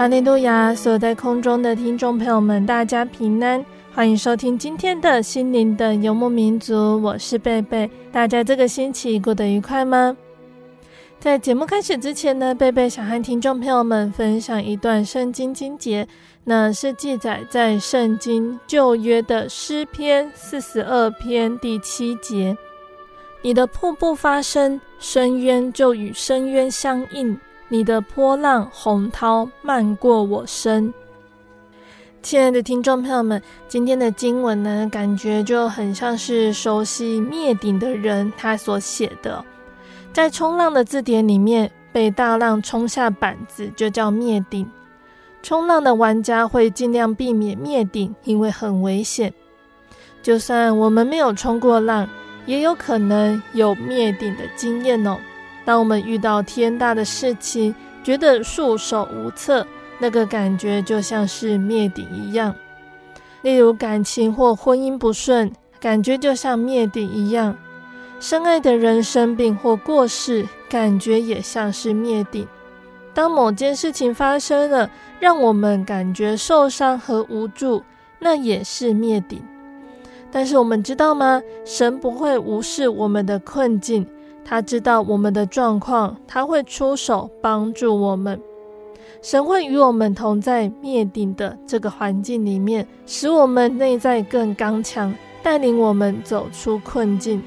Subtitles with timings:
[0.00, 0.74] 哈利路亚！
[0.74, 3.62] 所在空中的听众朋友们，大家平安，
[3.92, 6.98] 欢迎收听今天的心灵的游牧民族。
[7.02, 10.16] 我是贝贝，大家这个星期过得愉快吗？
[11.18, 16.08] 在节目开始之前呢，贝贝想和听众朋友们分享一段圣经经节，
[16.44, 22.56] 那是记载在圣经旧约的诗篇四十二篇第七节
[23.44, 27.38] ：“你的瀑布发声，深渊就与深渊相应。”
[27.72, 30.92] 你的波浪洪涛漫过我身，
[32.20, 39.44] 亲爱的听众朋友们，今天的经文呢，感觉就很像是熟悉灭顶的人他所写的。
[40.12, 44.68] 在冲浪的字典里面，被大浪冲下板子就叫灭顶。
[45.40, 49.32] 冲浪的玩家会尽量避免灭顶，因为很危险。
[50.24, 52.08] 就算我们没有冲过浪，
[52.46, 55.16] 也有可能有灭顶的经验哦。
[55.70, 57.72] 当我们遇到天大的事情，
[58.02, 59.64] 觉得束手无策，
[60.00, 62.52] 那个感觉就像是灭顶一样。
[63.42, 67.54] 例如感情或婚姻不顺，感觉就像灭顶一样；
[68.18, 72.48] 深爱的人生病或过世，感觉也像是灭顶。
[73.14, 77.84] 当某件事情发生了，让我们感觉受伤和无助，
[78.18, 79.40] 那也是灭顶。
[80.32, 81.40] 但是我们知道吗？
[81.64, 84.04] 神不会无视我们的困境。
[84.50, 88.42] 他知道我们的状况，他会出手帮助我们。
[89.22, 97.40] 神会与我们同在灭顶的这个环境里面，使我们内在更刚强，带领我们走出困境。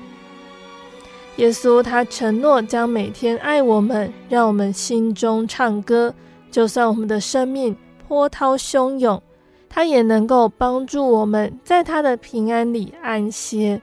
[1.36, 6.16] 耶稣他承诺将每天爱我们，让我们心中唱歌，
[6.50, 7.76] 就算我们的生命
[8.08, 9.22] 波涛汹涌，
[9.68, 13.82] 他也能够帮助我们在他的平安里安歇。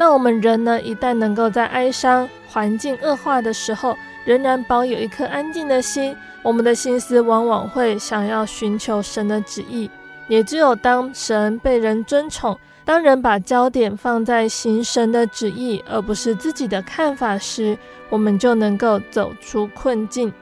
[0.00, 9.90] 那我们人呢，一旦能够在哀伤、环境恶化的时候，仍然保有一颗安静的心，我们的心思往往会想要寻求神的旨意。
[10.28, 17.76] 也只有当神被人尊崇，当人把焦点放在行神的旨意，而不是自己的看法时，
[18.08, 20.32] 我们就能够走出困境。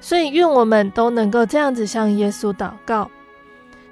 [0.00, 3.08] 所以，愿我们都能够这样子向耶稣祷告，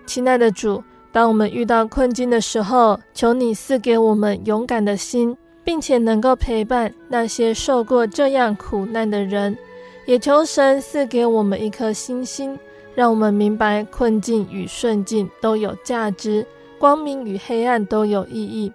[0.07, 0.83] 亲爱的主。
[1.15, 9.57] 当我们遇到困境的时候，求你赐给我们勇敢的心，并且能够陪伴那些受过这样苦难的人。
[10.07, 12.59] 也求神赐给我们一颗新心，
[12.97, 16.45] 让我们明白困境与顺境都有价值，
[16.81, 18.73] 光明与黑暗都有意义。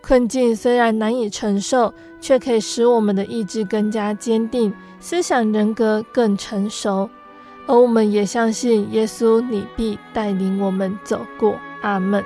[0.00, 7.10] 困境虽然难以承受，却可以使我们的意志更加坚定，思想人格更成熟。
[7.72, 11.58] 而我们也相信耶稣，你必带领我们走过。
[11.80, 12.22] 阿门。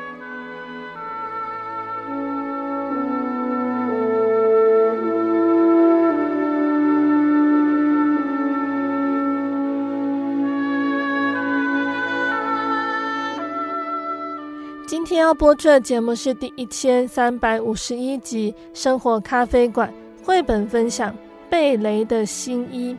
[14.85, 19.89] 今天要播出的节目是第一千三百五十一集《生活咖啡馆》
[20.27, 21.13] 绘本分享
[21.49, 22.95] 《被雷的新衣》。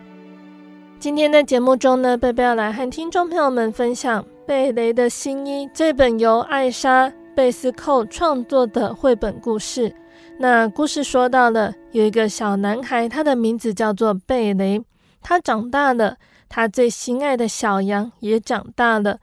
[1.00, 9.94] 今天的节目中呢，贝贝要来和听众朋友们分享《贝雷的新衣》这本由艾莎·贝斯寇创作的绘本故事。
[10.40, 14.82] 那故事说到了，有一个小男孩，他的名字叫做贝雷。
[15.22, 16.18] 他长大了，
[16.50, 19.20] 他最心爱的小羊也长大了。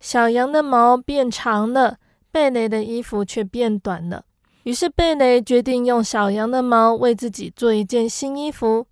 [0.00, 1.96] 小羊的毛变长了，
[2.30, 4.24] 贝雷的衣服却变短了。
[4.64, 8.86] 于是贝雷决定用小羊的毛为自己做一件新衣服。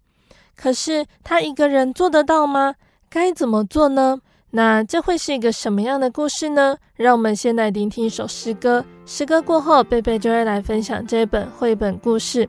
[0.62, 2.76] 可是他一个人做得到吗？
[3.10, 4.20] 该怎么做呢？
[4.50, 6.76] 那这会是一个什么样的故事呢？
[6.94, 8.84] 让我们先来聆听一首诗歌。
[9.04, 12.48] 诗歌过后，贝贝就会来分享这本绘本故事。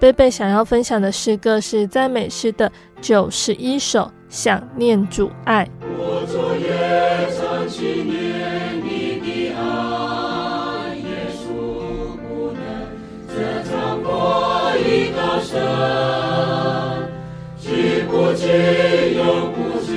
[0.00, 5.64] 贝贝想要分享的诗歌是赞美诗的九十一首《想念主爱》。
[5.96, 11.44] 我昨夜曾纪念你的爱，耶稣
[12.18, 12.64] 不能
[13.28, 15.62] 遮藏过于高深，
[18.14, 18.46] 不尽
[19.16, 19.92] 又不竭。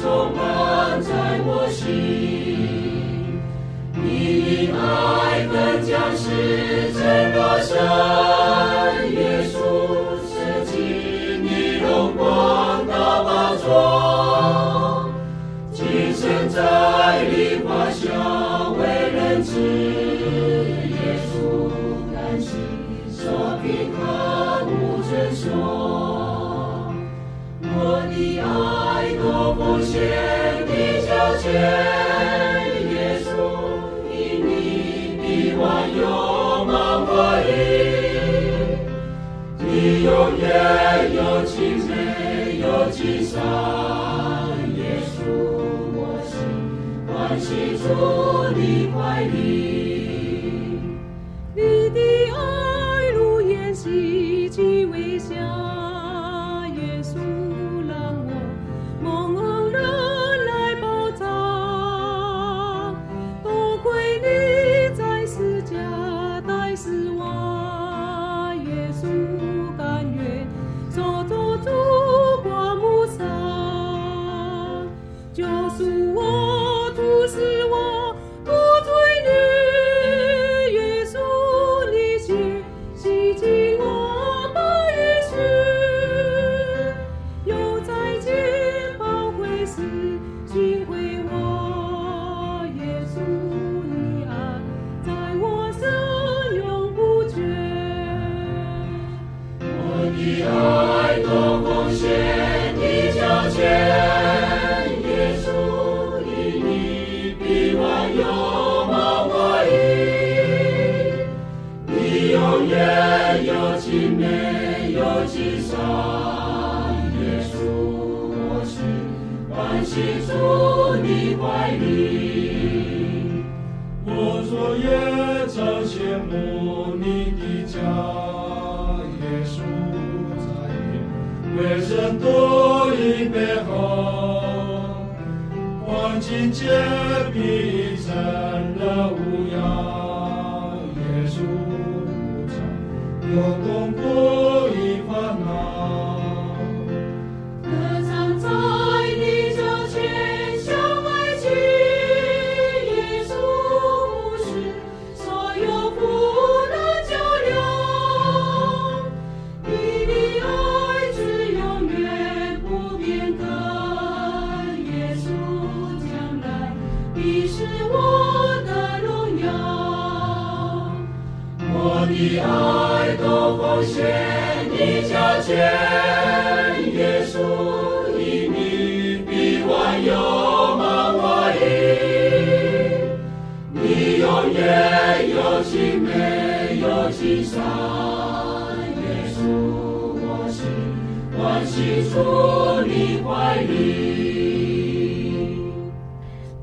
[0.00, 1.10] 充满在
[1.44, 3.40] 我心，
[3.94, 4.78] 你的爱
[32.92, 32.94] 耶
[33.24, 33.26] 稣
[34.10, 34.48] 因你
[35.18, 35.26] 的
[35.56, 35.62] 万
[35.96, 36.00] 有
[36.64, 36.74] 满
[37.06, 37.10] 我
[37.46, 37.48] 意，
[39.58, 39.66] 你
[40.02, 40.44] 永远
[41.14, 41.56] 有情
[41.86, 41.90] 美
[42.60, 43.36] 有尽善，
[44.76, 45.16] 耶稣
[45.94, 46.32] 我心
[47.06, 47.46] 欢喜
[47.78, 47.84] 住
[48.56, 48.60] 你
[48.92, 49.87] 怀里，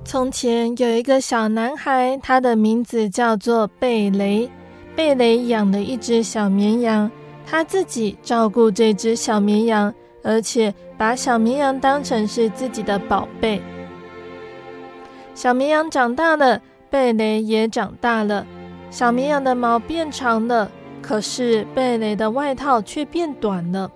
[0.05, 4.47] 从前有一个小男孩，他的名字叫做贝雷。
[4.95, 7.09] 贝雷养了一只小绵羊，
[7.43, 13.59] 他自己照顾这只小绵羊，而且把小绵羊当成是自己的宝贝。
[15.33, 18.45] 小绵羊长大了，贝雷也长大了。
[18.91, 20.69] 小绵羊的毛变长了，
[21.01, 23.91] 可是贝雷的外套却变短了。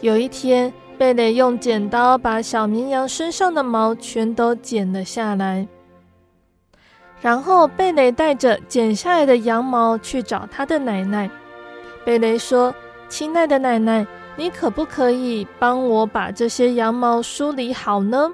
[0.00, 5.66] 有一天，贝雷用剪刀把小绵羊身上的毛全都剪了下来。
[7.20, 11.30] 然后贝雷带着剪下来的羊毛去找他的奶奶。
[12.04, 12.74] 贝雷说
[13.08, 14.04] ：“亲爱的奶奶，
[14.36, 18.32] 你可不可以帮我把这些羊毛梳理好呢？”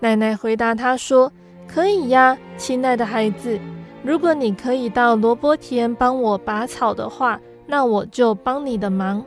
[0.00, 1.30] 奶奶回答他说
[1.72, 3.58] ：“可以呀，亲爱的孩子。
[4.02, 9.24] 如果你可以到萝卜田帮我拔草的话，那我就帮你的忙。”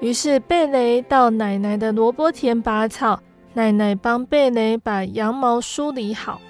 [0.00, 3.18] 于是贝雷到奶奶的萝卜田拔草，
[3.54, 6.40] 奶奶帮贝雷把羊毛梳理好。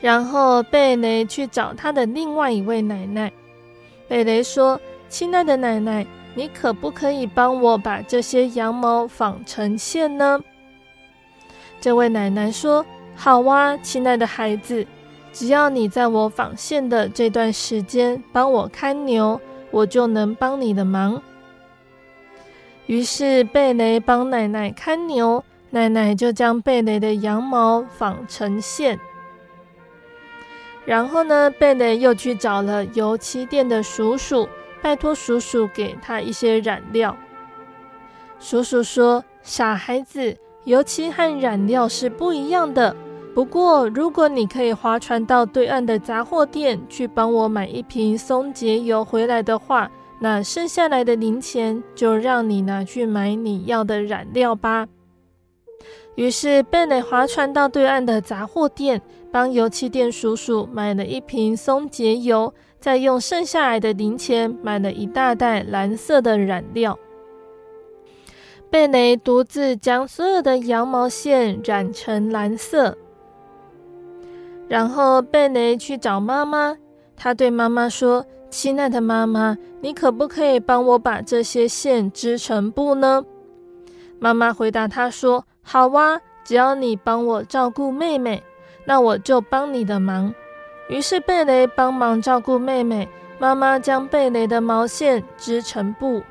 [0.00, 3.32] 然后贝雷去找他的另外一位奶奶。
[4.06, 10.38] 贝雷说：“亲爱的奶奶，你可不可以帮我把这些羊毛纺成线呢？”
[11.80, 12.84] 这位奶奶说
[13.16, 14.86] ：“好啊，亲爱的孩子，
[15.32, 19.40] 只要你在我纺线的这段时间帮我看牛，
[19.74, 21.20] 我就能帮你的忙。”
[22.86, 28.98] 于是贝雷帮奶奶看牛，奶奶就将贝雷的羊毛纺成线。
[30.84, 34.46] 然后呢，贝雷又去找了油漆店的叔叔，
[34.82, 37.16] 拜托叔叔给他一些染料。
[38.38, 42.94] 叔叔说：“傻孩子，油漆和染料是不一样的。
[43.34, 54.86] 不过，如果你可以划船到对岸的杂货店去帮我买一瓶松节油回来的话。”那剩下来的零钱就让你拿去买你要的染料吧。
[56.14, 66.96] 于是贝雷划船到对岸的杂货店，帮油漆店叔叔买了一瓶松节油，再用剩下来的零钱买了一大袋蓝色的染料。
[68.70, 72.96] 贝雷独自将所有的羊毛线染成蓝色，
[74.68, 76.76] 然后贝雷去找妈妈，
[77.16, 78.24] 他对妈妈说。
[78.50, 83.24] 亲爱的妈妈，你可不可以帮我把这些线织成布呢？
[84.20, 88.40] 妈妈回答他说：“好哇，只要你帮我照顾妹妹，
[88.84, 90.32] 那我就帮你的忙。”
[90.88, 93.08] 于是贝雷帮忙照顾妹妹，
[93.40, 96.22] 妈妈将贝雷的毛线织成布。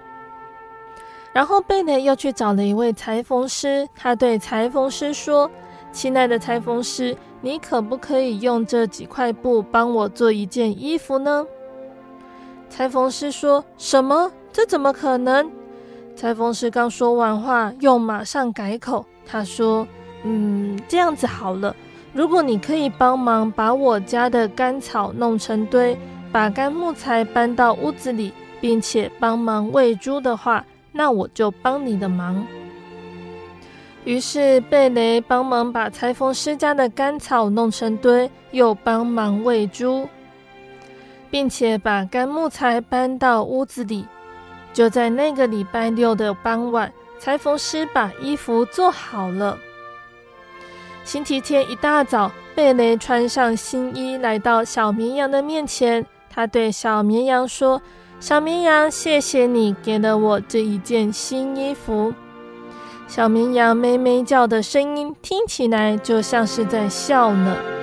[1.33, 5.51] 然后贝雷又去找了一位裁缝师，他对裁缝师说
[5.91, 11.45] ：“亲爱的裁缝师，你可不可以用这几块布帮我做一件衣服呢？”
[12.69, 14.31] 裁缝师说什么？
[14.51, 15.51] 这怎么可能？
[16.15, 19.05] 裁缝师刚说完话，又马上改口。
[19.25, 19.85] 他说
[20.23, 21.75] ：“嗯，这样子好了，
[22.13, 25.97] 如果你可以帮忙把我家的干草弄成堆，
[26.31, 28.31] 把干木材搬到屋子里，
[28.61, 32.45] 并且帮忙喂猪的话，那我就帮你的忙。”
[34.05, 40.07] 于是贝雷帮忙把裁缝师家的干草弄成堆，又帮忙喂猪。
[41.33, 44.05] 并且把干木材搬到屋子里。
[44.71, 49.57] 就在那个礼拜六的傍晚，裁缝师把衣服做好了。
[51.03, 56.05] 星期天一大早，贝雷穿上新衣，来到小绵羊的面前。
[56.29, 57.81] 他对小绵羊说
[58.21, 62.13] ：“小绵羊，谢谢你给了我这一件新衣服。”
[63.15, 67.82] 小绵羊咩咩叫的声音听起来就像是在笑呢。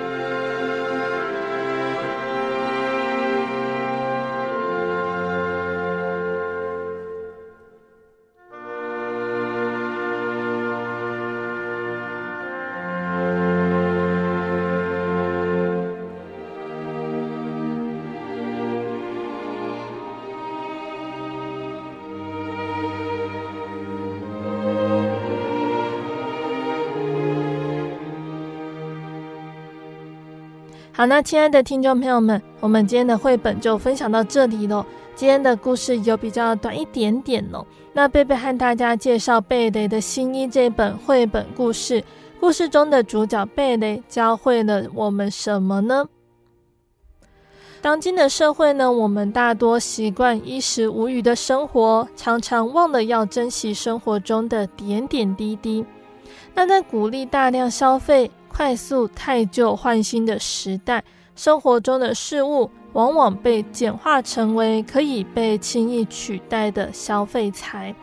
[31.00, 34.84] 好，那亲爱的听众朋友们，我们今天的绘本就分享到这里喽。
[35.14, 37.64] 今天的故事有比较短一点点哦。
[37.94, 42.04] 那贝贝和大家介绍贝雷的新衣这本绘本故事，
[42.38, 46.06] 故事中的主角贝雷教会了我们什么呢？
[47.80, 55.82] 当今的社会呢，我们大多习惯衣食无虞的生活，常常忘了要珍惜生活中的点点滴滴。
[56.54, 61.02] 那在鼓励大量消费，快速汰旧换新的时代，
[61.34, 67.94] 生活中的事物往往被简化成为可以被轻易取代的消费财，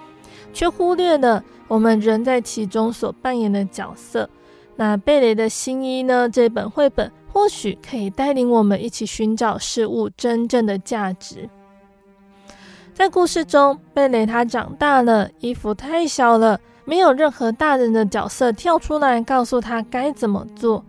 [0.53, 4.27] 却忽略了我们人在其中所扮演的角色。
[4.75, 6.29] 那贝雷的新衣呢？
[6.29, 11.49] 这本绘本或许可以带领我们一起寻找事物真正的价值。
[12.93, 16.59] 在故事中，贝雷他长大了，衣服太小了。
[16.87, 20.85] 没有任何大人的角色跳出来告诉他该怎么做。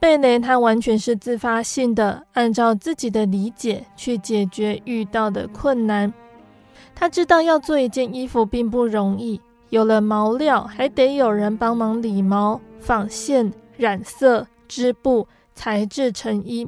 [0.00, 6.10] 贝雷他完全是自发性的，按照自己的理解去解决遇到的困难。
[6.94, 9.38] 他知道要做一件衣服并不容易，
[9.68, 16.66] 有了毛料，还得有人帮忙理毛、纺线、染色、织布，才制成衣。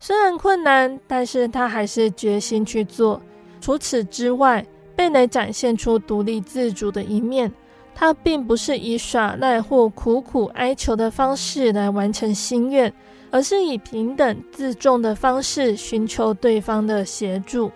[0.00, 3.20] 虽然困难，但是他还是决心去做。
[3.60, 7.52] 除此之外，贝雷展现出独立自主的一面。
[7.94, 12.92] 他并不是以耍赖或苦苦哀求的方式来完成心愿，
[13.30, 17.70] 而是以平等自重的方式寻求对方的协助。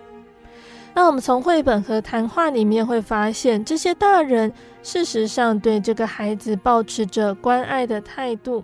[0.93, 8.63] 那我们从绘本和谈话里面会发现，这些大人事实上对这个孩子抱持着关爱的态度，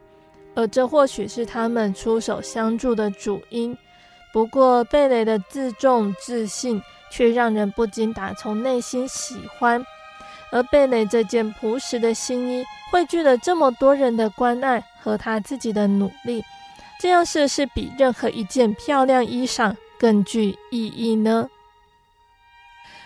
[0.56, 3.78] 而这或许是他们出手相助的主因。
[4.34, 6.82] 不过，贝雷的自重自信
[7.12, 9.86] 却让人不禁打从内心喜欢。
[10.54, 16.46] 而贝蕾这件朴实的新衣，汇聚了这么多人的关爱和他自己的努力，
[17.00, 21.50] 这样是不是比任何一件漂亮衣裳更具意义呢？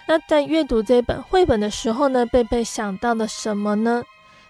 [0.08, 4.04] 那在阅读这本绘本的时候呢，贝贝想到了什么呢？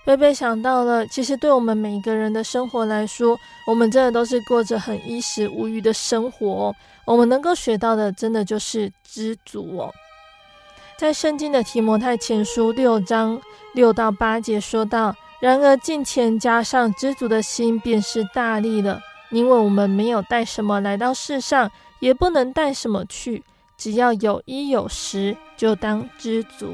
[0.03, 3.37] 贝贝想到了，其实对我们每一个人的生活来说，
[3.67, 6.75] 我们真的都是过着很衣食无余的生活哦。
[7.05, 9.93] 我们能够学到的，真的就是知足哦。
[10.97, 13.39] 在圣经的提摩太前书六章
[13.73, 18.99] 六到八节说道：“然而敬虔加上知足的心，便是大利了，
[19.29, 23.43] 因为我们没有带什么来到世上，也不能带什么去。”
[23.77, 26.73] 只要有衣有食，就当知足。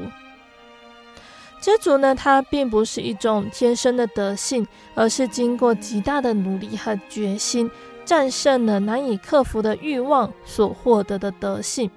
[1.60, 7.70] 知足呢，它并不是一种天生的德性，而是经过极大的努力和决心，
[8.06, 11.90] 战胜了难以克服的欲望所获得的德性。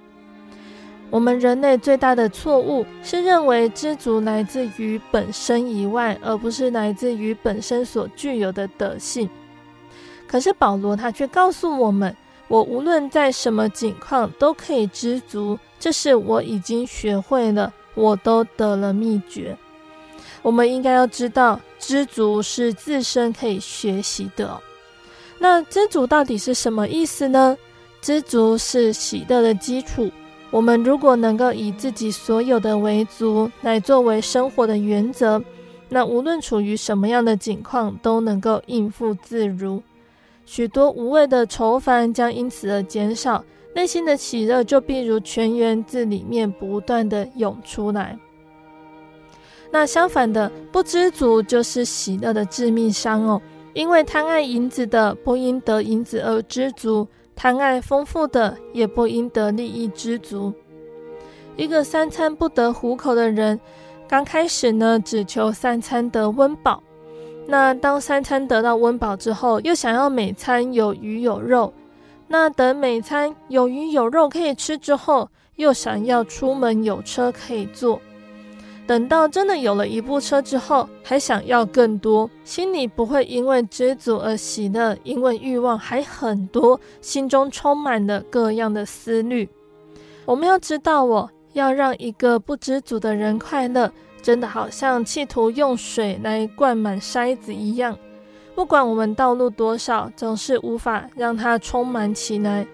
[1.10, 9.28] 我们人类最大的错误是认为知足来自于本身以外，而不是来自于本身所具有的德性。
[10.26, 12.14] 可是保罗他却告诉我们。
[12.48, 19.54] 我无论在什么境况都可以知足，这是我已经学会了，我都得了秘诀。
[20.40, 24.58] 我们应该要知道，知足是自身可以学习的。
[25.38, 27.54] 那知足到底是什么意思呢？
[28.00, 30.10] 知足是喜乐的基础。
[30.50, 35.42] 我们如果能够以自己所有的为足来作为生活的原则，
[35.88, 39.82] 那无论处于什么样的境况，都能够应付自如。
[40.46, 48.18] 许多无谓的愁烦将因此而减少，内心的喜乐就必如泉源自里面不断地涌出来。
[49.70, 53.40] 那相反的，不知足就是喜乐的致命伤哦。
[53.74, 57.06] 因为贪爱银子的不因得银子而知足，
[57.38, 60.52] 贪爱丰富的也不应得利益知足。
[61.56, 63.60] 一个三餐不得糊口的人，
[64.08, 66.82] 刚开始呢，只求三餐得温饱。
[67.46, 71.72] 那当三餐得到温饱之后，又想要每餐有鱼有肉。
[72.26, 78.00] 那等每餐有鱼有肉可以吃之后，又想要出门有车可以坐。
[78.88, 89.46] 等到真的有了一部车之后，还想要更多，心里不会因为知足而喜乐，因为欲望还很多，心中充满了各样的思虑。
[90.24, 93.92] 我们要知道，我要让一个不知足的人快乐。
[94.22, 97.96] 真的好像企图用水来灌满筛子一样，
[98.54, 102.66] 不管我们倒入多少，总是无法让它充满起来。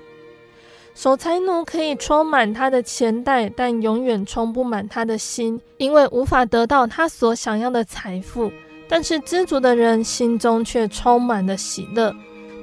[0.94, 8.50] 守财奴可以充满他的钱袋，但永远充不满他的心，因为无法得到他所想要的财富。
[8.88, 12.14] 但是知足的人心中却充满了喜乐。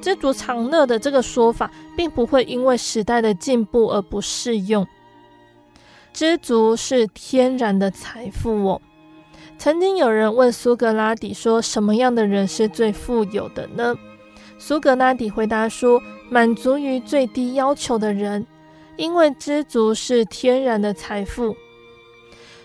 [0.02, 4.88] 知足常乐的这个说法，并不会因为时代的进步而不适用。
[6.13, 8.82] 知足是天然的财富哦。
[9.58, 13.96] 曾经有人问苏格拉底说：“什么样的人是最富有的呢？”
[14.63, 18.45] 苏格拉底回答说：“满足于最低要求的人，
[18.95, 21.56] 因为知足是天然的财富。”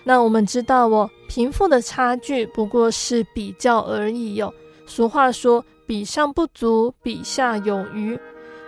[0.04, 4.52] 那我们知道哦，贫富的差距不过是比较而已哟。
[4.84, 8.16] 俗话说：“比上不足，比下有余。”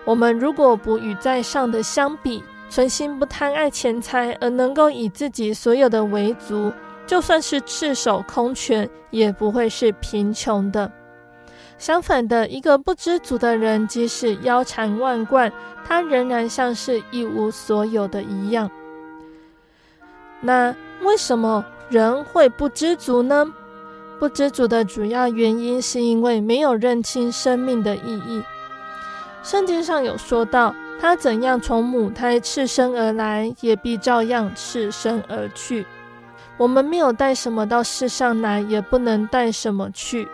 [0.06, 6.72] 我们如果不与在上的相比，存心不贪爱钱财，而能够以自己所有的为足，
[7.06, 10.90] 就算是赤手空拳，也不会是贫穷的。
[11.78, 15.52] 相反的，一个不知足的人，即使腰缠万贯，
[15.84, 18.70] 他仍然像是一无所有的一样。
[20.40, 23.46] 那为什么人会不知足呢？
[24.18, 28.42] 不知足的主要原因，是因为没有认清生命的意义。
[29.42, 30.74] 圣经上有说到。
[31.00, 35.86] 他怎样从母胎赤身而来，也必照样赤身而去。
[36.56, 40.26] 我们没有带什么到世上来，也不能带什么去。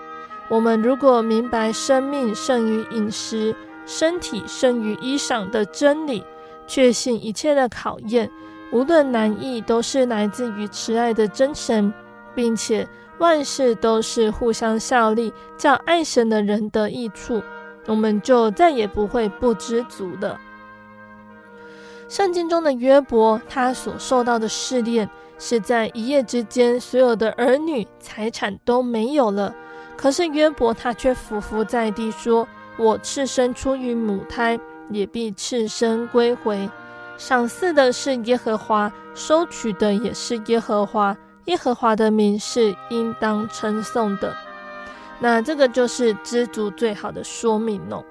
[0.49, 3.55] 我们如果明白生命胜于饮食，
[3.87, 6.23] 身体胜于衣裳的真理，
[6.67, 8.31] 确信一切的考验，
[8.71, 11.93] 无论难易，都是来自于慈爱的真神，
[12.35, 12.87] 并且
[13.19, 17.43] 万事都是互相效力，叫爱神的人得益处，
[17.87, 20.39] 我们就再也不会不知足了。
[22.07, 29.55] 圣经中的约伯，他所受到的试炼是在一夜之间，所有的儿女、财产都没有了。
[29.97, 34.59] 可是约伯他却伏伏在地说：“我赤身出于母胎，
[34.91, 36.69] 也必赤身归回。
[37.17, 41.17] 赏赐的是耶和华，收取的也是耶和华。
[41.47, 44.35] 耶和华的名是应当称颂的。”
[45.21, 48.05] 那这个就是知足最好的说明哦。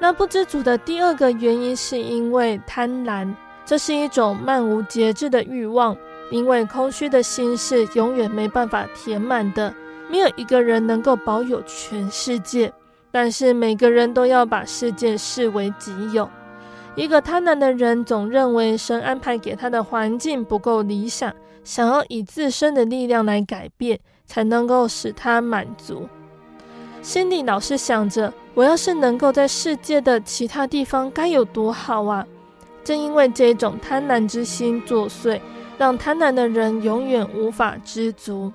[0.00, 3.32] 那不知足的第二个原因是因为贪婪，
[3.66, 5.96] 这是一种漫无节制的欲望，
[6.30, 9.72] 因为空虚的心是永远没办法填满的。
[10.10, 12.72] 没有一个人能够保有全世界，
[13.10, 16.28] 但是每个人都要把世界视为己有。
[16.94, 26.08] 一个贪婪的人总认为神安排给他的环境不够理想，想要以自身的力量来改变，才能够使他满足。
[27.00, 32.26] 心里老是想着，我要是能够在世界的其他地方，该有多好啊！
[32.82, 35.40] 正因为这种贪婪之心作祟，
[35.76, 38.52] 让贪婪的人永远无法知足。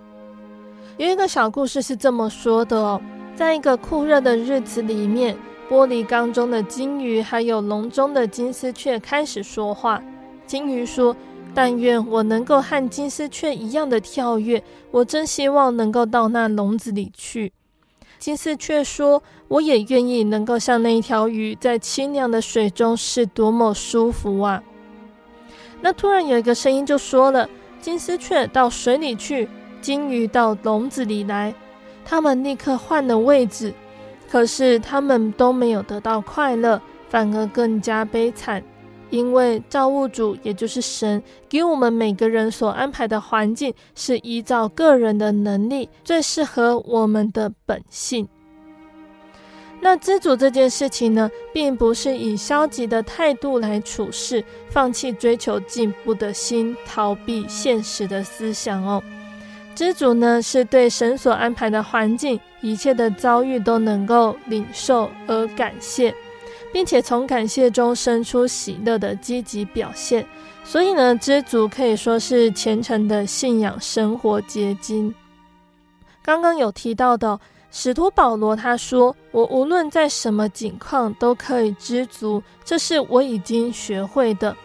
[0.97, 3.01] 有一个小故事是这么说的哦，
[3.35, 5.35] 在一个酷热的日子里面，
[5.67, 9.99] 玻璃缸中的金鱼还有笼中的金丝雀开始说话。
[10.45, 11.15] 金鱼说
[11.55, 17.51] ：“但愿我能够和金丝雀一样的跳跃，我真希望能够到那笼子里去。”
[18.19, 24.61] 金丝雀说：“我也愿意能够像那一条鱼，在清凉的水中是多么舒服啊！”
[25.81, 27.49] 那突然有一个声音就说了
[27.81, 29.49] ：“金丝雀到水里去。”
[29.83, 31.53] 金鱼到笼子里来，
[32.05, 33.73] 他们立刻换了位置，
[34.31, 38.63] 可是他们都没有得到快乐，反而更加悲惨。
[39.09, 48.27] 因为造物主，也就是神，给我们每个人所安排的环境，是依照个人的能力，最适合我们的本性。
[49.81, 59.03] 那知足这件事情呢，并不是以消极的态度来处事，放弃追求进步的心，逃避现实的思想哦。
[59.75, 66.13] 知足呢，是对神所安排的环境，一切的遭遇都能够领受而感谢，
[66.71, 70.25] 并且从感谢中生出喜乐的积极表现。
[70.63, 75.13] 所以呢，知足可以说是虔诚的信仰生活结晶。
[76.21, 77.37] 刚刚有提到的
[77.71, 84.55] 使徒保罗，他说：“我无论在什么境况都可以知足，这是我已经学会的。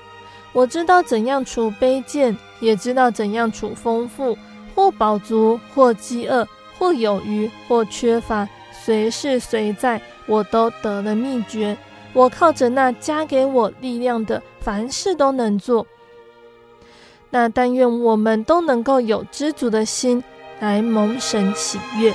[0.52, 4.36] 我知道怎样处卑贱，也知道怎样处丰富。”
[4.78, 6.46] 或饱足，或饥饿，
[6.78, 11.76] 或有余，或缺乏，随事随在，我都得了秘诀。
[12.12, 15.84] 我靠着那加给我力量的，凡事都能做。
[17.30, 20.22] 那但愿我们都能够有知足的心，
[20.60, 22.14] 来蒙神喜悦。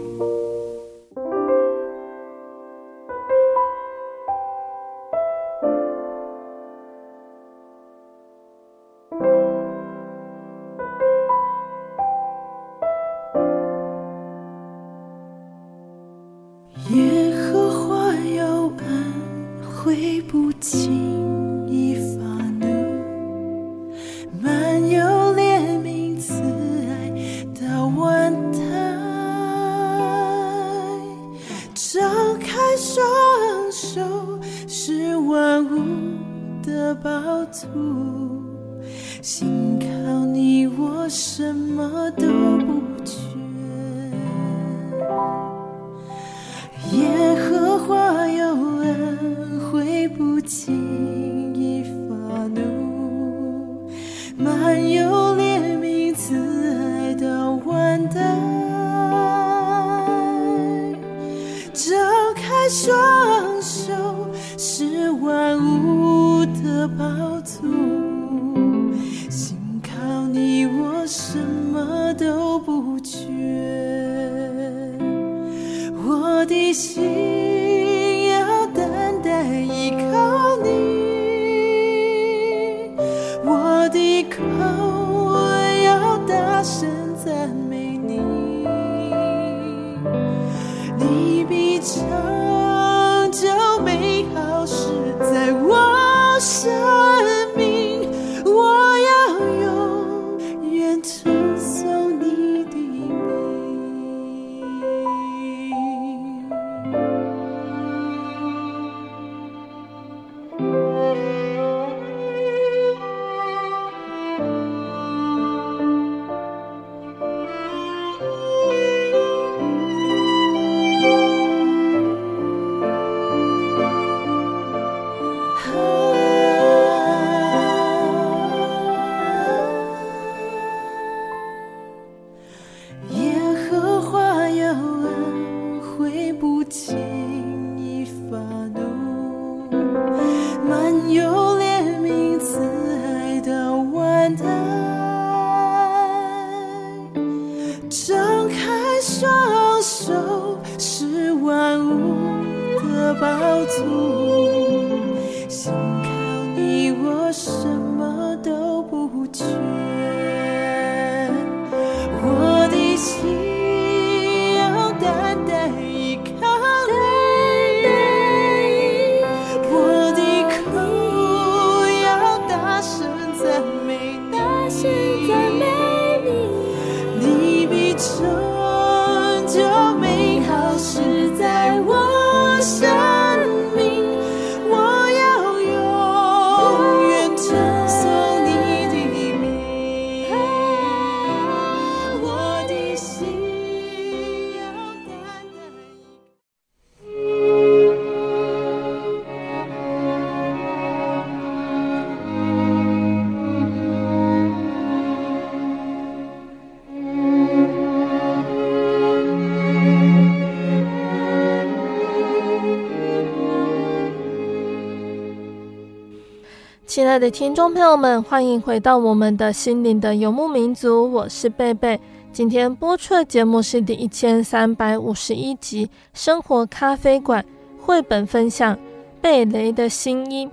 [216.91, 221.97] 亲爱的听众朋友们，欢迎回到我们的心灵的游牧民族，我是贝贝。
[222.33, 227.41] 今天播出的节目是第一千三百五十一集《生活咖啡馆》
[227.81, 228.75] 绘本分享
[229.21, 230.45] 《贝雷的新衣》。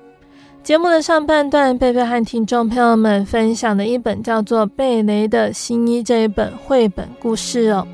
[0.62, 7.84] 节目的上半段，贝贝和听众朋友们分享的一本叫做《贝雷的新衣》这一本绘本故事哦。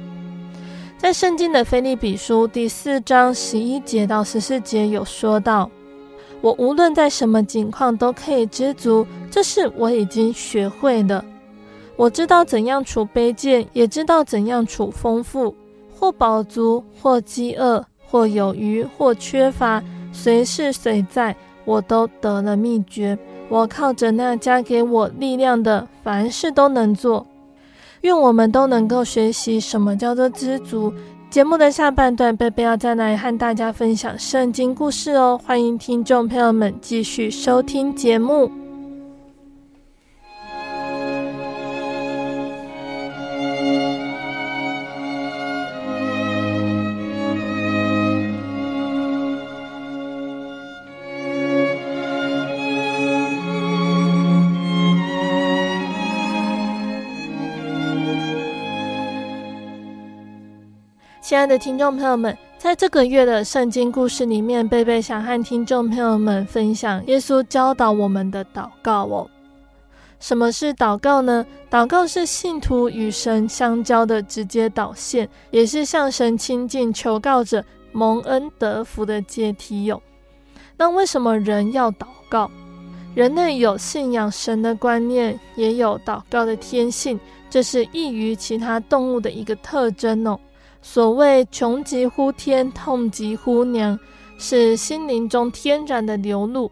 [0.98, 5.70] 在圣经的腓利比书第四章十一节到十四节有说到。
[6.44, 11.24] 我无论在什么境况都可以知足，这是我已经学会了。
[11.96, 15.54] 我知道怎样处卑贱，也知道怎样处丰富，
[15.98, 23.18] 或饱足，或饥饿，或有余，或缺乏，随是随在，我都得了秘诀。
[23.48, 27.26] 我靠着那加给我力量的，凡事都能做。
[28.02, 30.92] 愿我们都能够学习什么叫做知足。
[31.34, 38.48] 节目的下半段，贝贝要再来和大家分享圣经故事哦，欢迎听众朋友们继续收听节目。
[61.34, 69.28] 亲爱的听众朋友们，在这个月的圣经故事里面，贝贝想和听众朋友们分享耶稣教导我们的祷告哦。
[70.20, 71.44] 什么是祷告呢？
[71.68, 80.00] 祷告是信徒与神相交的直接导线，也是向神亲近、求告者蒙恩得福的阶梯哟。
[80.76, 82.48] 那为什么人要祷告？
[83.16, 87.18] 人类有信仰神的观念，也有祷告的天性，
[87.50, 90.38] 这是异于其他动物的一个特征哦。
[90.86, 93.98] 所谓穷极乎天，痛极乎娘，
[94.36, 96.70] 是心灵中天然的流露，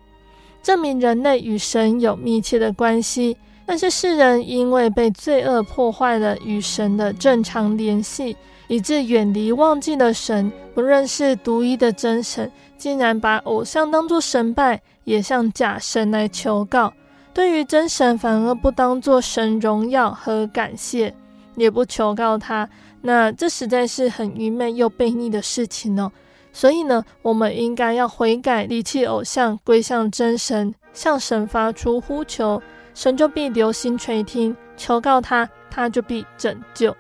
[0.63, 3.35] 证明人类与神有密切的关系。
[3.65, 8.37] 但是世人因为被罪恶破坏了与神的正常联系，
[8.69, 16.93] 以致远离、忘记了神，不认识独一的真神，竟然把偶像当作神拜，也向假神来求告。
[17.33, 21.15] 对于真神，反而不当作神荣耀和感谢，
[21.57, 22.69] 也不求告他。
[23.05, 26.11] 那这实在是很愚昧又悖逆的事情哦，
[26.53, 32.63] 所以呢，我们应该要悔改，离弃偶像，归向真神，向神发出呼求，
[32.95, 36.95] 神就必留心垂听，求告他，他就必拯救。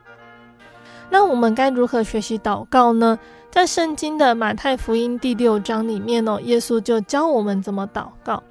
[1.09, 3.19] 那我们该如何学习祷告呢？
[3.51, 8.43] 在圣经的马太福音第六章里面哦，耶稣就教我们怎么祷告。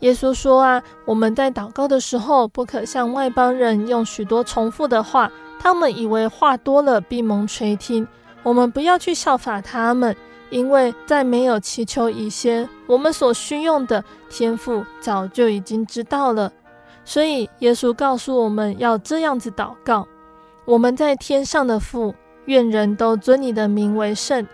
[0.00, 5.32] 耶稣说啊，我们在祷告的时候，不可像外邦人用许多重复的话。
[5.58, 8.06] 他们以为话多了必蒙垂听，
[8.42, 10.14] 我们不要去效法他们，
[10.50, 16.52] 因为在没有祈求以前，我们所需用的天赋早就已经知道了。
[17.04, 20.06] 所以耶稣告诉我们要这样子祷告：
[20.64, 22.14] 我们在天上的父，
[22.44, 24.46] 愿人都尊你的名为圣，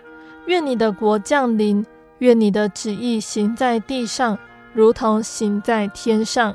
[0.47, 1.85] 愿你的国降临，
[2.19, 4.39] 愿你的旨意行在地上，
[4.73, 6.55] 如同行在天上。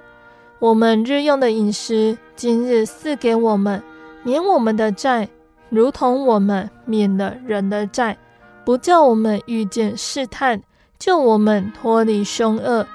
[0.59, 3.83] 我们日用的饮食，今日赐给我们。
[4.27, 5.29] 免我们的债，
[5.69, 8.17] 如同我们免了人的债，
[8.65, 10.61] 不叫我们遇见试探，
[10.99, 12.85] 救我们脱离凶恶。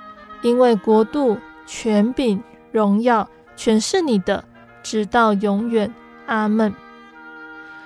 [0.43, 2.39] 因为国度、权柄、
[2.71, 4.45] 荣耀，全是你的，
[4.83, 5.91] 直到永远。
[6.27, 6.75] 阿门。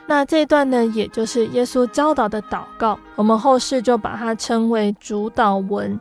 [0.07, 6.01] 那这段呢，也就是耶稣教导的祷告，我们后世就把它称为主祷文。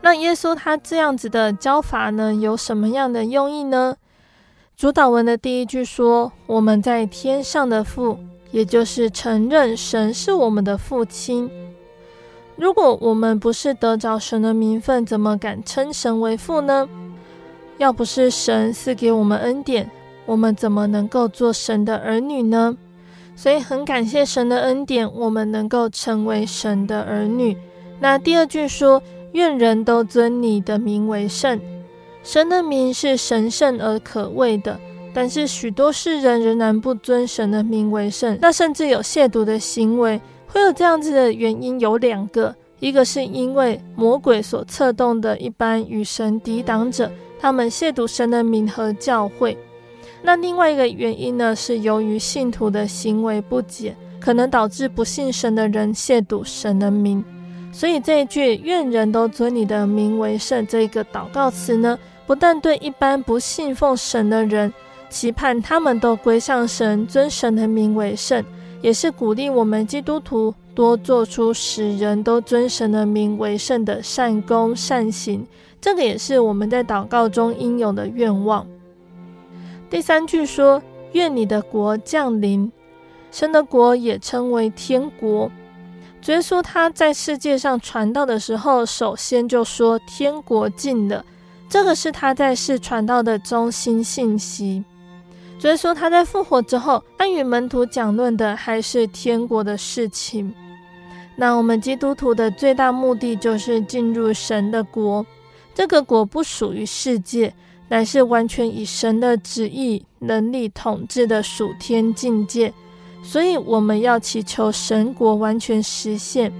[0.00, 3.94] 那耶稣他这样子的教法呢，有什么样的用意呢？
[4.76, 8.18] 主祷文的第一句说：“我们在天上的父”，
[8.52, 11.50] 也就是承认神是我们的父亲。
[12.56, 16.86] 如果我们不是得着神的名分，怎么敢称神为父呢？
[17.78, 19.90] 要不是神赐给我们恩典，
[20.26, 22.76] 我们怎么能够做神的儿女呢？
[23.34, 27.56] 所以很感谢神的恩典，我们能够成为神的儿女。
[27.98, 31.58] 那第二句说：“愿人都尊你的名为圣。”
[32.26, 34.76] 神的名是神圣而可畏的，
[35.14, 40.20] 但是许多世人仍然不尊神的名为圣，那甚至有亵渎的行为。
[40.48, 47.08] 会有这样子的原因有两个，一个是因为魔鬼所策动的一般与神抵挡者，
[47.38, 49.56] 他们亵渎神的名和教会；
[50.20, 57.24] 那另外一个原因呢，是由于信徒的行为不检，可能导致不信神的人亵渎神的名。
[57.70, 64.72] 所以这一句“愿人都尊你的名为圣”这一个祷告词呢，不但对一般不信奉神的人，
[65.08, 68.44] 期盼他们都归向神，尊神的名为圣，
[68.82, 75.46] 也是鼓励我们基督徒多做出使人都尊神的名为圣的善功善行。
[75.80, 78.66] 这个也是我们在祷告中应有的愿望。
[79.88, 82.72] 第三句说：“愿你的国降临。”
[83.30, 85.48] 神的国也称为天国。
[86.26, 91.24] 耶稣他在世界上传道的时候，首先就说：“天国近了。”
[91.68, 94.84] 这个是他在世传道的中心信息。
[95.58, 100.54] 所以说他在复活之后，他与门徒讲论的还是天国的事情。
[101.34, 105.24] 那我们基督徒的最大目的就是进入神的国。
[105.74, 107.52] 这个国不属于世界，
[107.88, 112.72] 乃是完全以神的旨意、能力统治的属天境界。
[113.22, 116.52] 所以我们要祈求神国完全实现。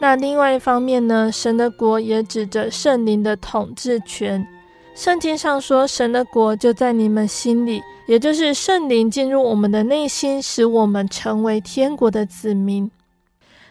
[0.00, 4.46] 那另外一方面呢，神的国也指着圣灵的统治权。
[4.94, 12.90] 圣经上说，神的国就在你们心里，也就是圣灵进入我们的内心，使我们成为天国的子民。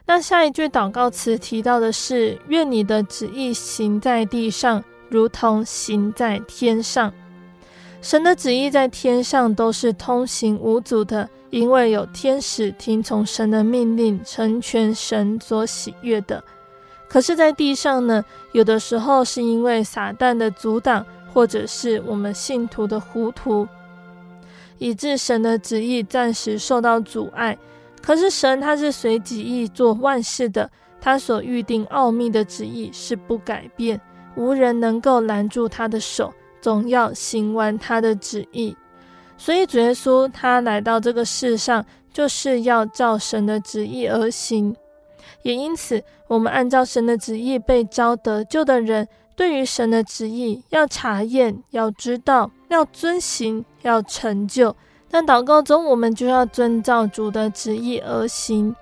[0.06, 7.14] 那下一句祷告词提到的是：愿你的旨意行在地上，如同行在天上。
[8.02, 11.30] 神的旨意在天上都是通行无阻的。
[11.50, 16.44] 因为有天使听从神的命令，成全神所喜悦的。
[17.08, 23.66] 可是，在地上呢，有的时候是因为撒旦的阻挡，或者是我们信徒的糊涂，
[24.78, 27.58] 以致神的旨意暂时受到阻碍。
[28.02, 34.02] 可是，神他是随己意做万事的，他所预定奥秘的旨意是不改变，
[34.36, 38.76] 无人能够拦住他的手，总要行完他的旨意。
[39.38, 44.76] 所以主耶稣他来到这个世上，就是要照神的旨意而行。
[45.44, 54.76] 也因此，我们按照神的旨意被招得救的人，对于神的旨意要查验、要知道、要遵行、要成就。
[55.10, 58.76] 但祷告中，我们就要遵照主的旨意而行。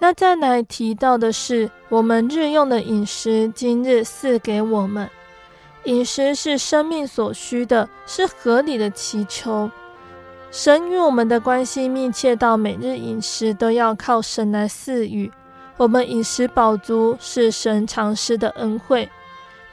[0.00, 5.08] 那再来提到的是，我们日用的饮食，今日赐给我们。
[5.84, 9.70] 饮食是生命所需的，是合理的祈求。
[10.50, 15.30] 神与我们的关系密切到每日饮食都要靠神来赐予。
[15.76, 19.08] 我们饮食饱足是神常施的恩惠。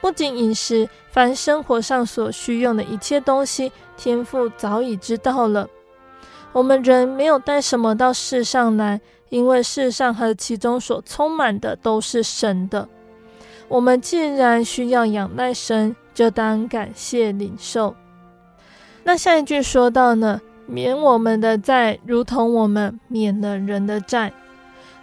[0.02, 5.70] 不仅饮食，凡生活上所需用的一切东西，天父早已知道了。
[6.52, 12.90] 我们人没有带什么到世上来，因为世上和其中所充满的都是神的。
[13.72, 17.96] 我们既然需要仰赖神，就当感谢领受。
[19.06, 24.34] 那下一句说到呢，免我们的债，如同我们免了人的债。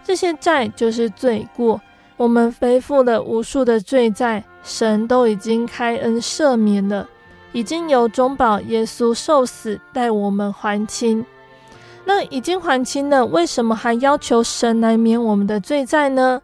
[0.05, 1.81] 这些债就是罪过，
[2.19, 7.09] 我们背负了无数的罪债，神都已经开恩赦免了，
[7.53, 11.25] 已经由中保耶稣受死代我们还清。
[12.05, 16.43] 那已经还清了，为什么还要求神来免我们的罪债呢？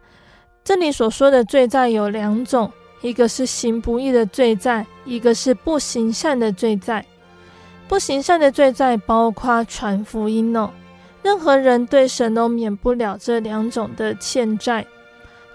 [0.65, 7.05] 这里所说的罪债有两种，一个是行不义的罪债，一个是不行善的罪债。
[7.87, 10.71] 不行善的罪债包括传福音哦，
[11.21, 14.83] 任何人对神都免不了这两种的欠债。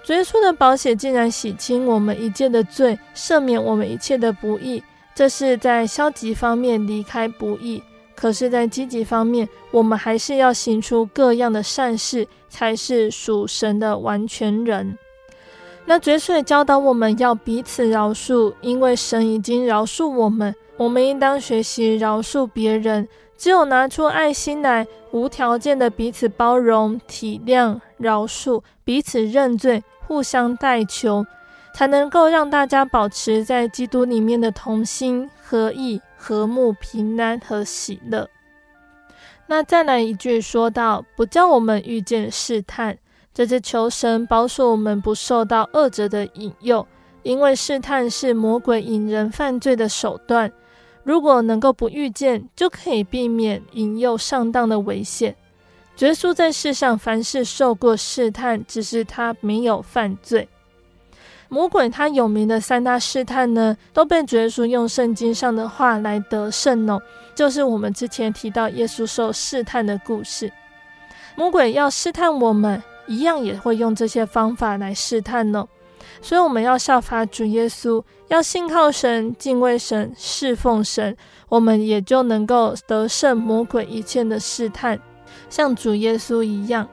[0.07, 4.81] 耶稣的宝血竟然洗清我们一切的罪，赦免我们一切的不义，
[5.13, 7.83] 这是在消极方面离开不义。
[8.21, 14.95] 可是，在积极方面，我们还是要行出各样的善事，才是属神的完全人。
[15.85, 23.07] 那耶稣教导我们要彼此饶恕，因为神已经饶恕我们，我们应当学习饶恕别人。
[23.35, 31.25] 只有拿出爱心来，无条件的彼此包容、体谅、饶恕，彼此认罪，互相代求，
[31.73, 38.27] 才能够让大家保持在基督里面的同心合意、和睦、平安和喜乐。
[39.47, 42.97] 那再来一句说到，不叫我们遇见试探，
[43.33, 46.87] 这是求神保守我们不受到恶者的引诱，
[47.23, 50.51] 因为试探是魔鬼引人犯罪的手段。
[51.03, 55.35] 如果能够不遇见，就可以避免引诱上当的危险。
[55.97, 60.47] 耶稣在世上凡事受过试探，只是他没有犯罪。
[61.53, 66.97] 魔鬼他有名的三大试探呢，都被主耶稣用圣经上的话来得胜哦。
[67.35, 70.49] 就是我们之前提到耶稣受试探的故事。
[71.35, 75.67] 魔鬼要试探我们，一样也会用这些方法来试探呢。
[76.21, 81.17] 所以我们要效法主耶稣，要信靠神、敬畏神、侍奉神，
[81.49, 84.97] 我们也就能够得胜魔鬼一切的试探。
[85.49, 86.87] 像主耶稣一样，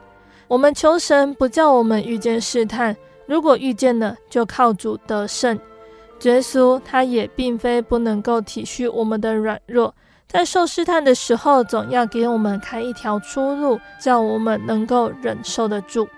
[0.49, 2.93] 我们求神不叫我们遇见试探，
[3.29, 5.59] 如果遇见了，就靠主得胜。
[6.23, 9.93] 耶稣他也并非不能够体恤我们的软弱，
[10.27, 16.09] 在受试探的时候，总要给我们开一条出路，叫我们能够忍受得住。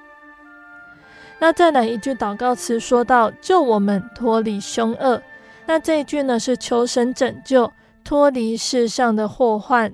[1.38, 5.22] 那再来一句祷告词，说到救我们脱离凶恶，
[5.66, 7.70] 那这一句呢是求神拯救，
[8.05, 9.93] 脱离世上的祸患。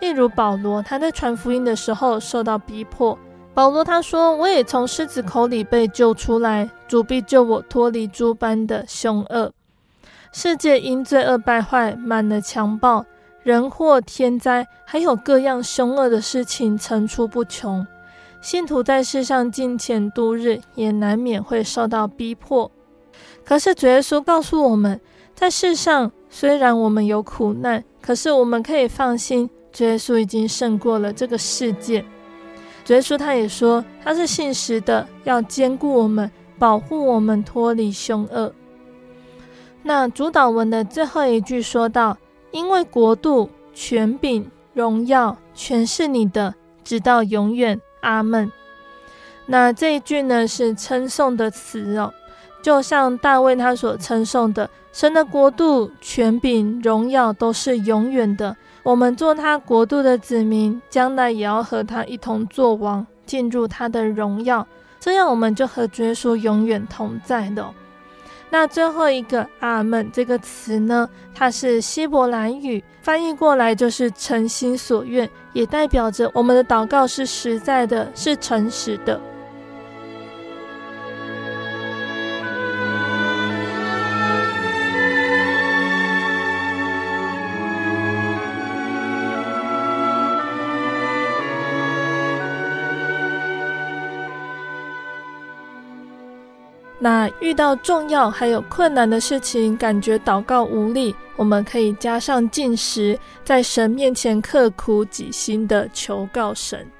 [0.00, 3.18] 例如保罗，他在传福音的时候受到逼迫。
[3.54, 9.52] 保罗他说：“我也从狮子口里被救出来，主必救我脱离诸般的凶恶。
[10.32, 13.06] 世界因罪恶败坏，满了强暴、
[13.44, 17.86] 人祸、天灾，还有各样凶恶的事情层出不穷。
[18.40, 22.68] 信徒在世上敬虔度日，也难免会受到逼迫。
[23.44, 25.00] 可是主耶稣告诉我们，
[25.32, 32.04] 在世上虽然我们有苦难，可是我们可以放心。”主耶稣已经胜过了这个世界。
[32.92, 38.52] 耶稣他也说，他是信实的，要坚固我们，保护我们脱离凶恶。
[39.82, 42.16] 那主祷文的最后一句说道
[42.52, 47.80] ：“因为国度、权柄、荣耀，全是你的，直到永远。
[48.00, 48.52] 阿门。”
[49.46, 52.12] 那这一句呢，是称颂的词哦，
[52.62, 58.56] 就像大卫他所称颂的，神的国度、权柄、荣耀都是永远的。
[58.84, 64.64] 我们做他国度的子民，将来也要和他一同作王，进入他的荣耀。
[65.00, 67.66] 这样，我们就和耶稣永远同在的。
[68.50, 79.18] 那最后一个“阿门”这个词呢，它是希伯来语，翻译过来就是“诚心所愿”，也代表着我们的祷告是实在的，是诚实的。
[97.04, 106.90] 那遇到重要还有困难的事情，感觉祷告无力，我们可以加上进食，在神面前刻苦己心的求告神。